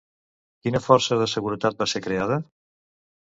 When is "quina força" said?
0.63-1.17